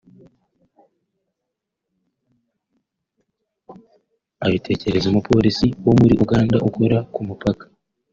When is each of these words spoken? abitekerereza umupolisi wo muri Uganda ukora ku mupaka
abitekerereza 4.45 5.07
umupolisi 5.09 5.67
wo 5.85 5.93
muri 5.99 6.13
Uganda 6.23 6.55
ukora 6.67 6.97
ku 7.13 7.21
mupaka 7.27 7.65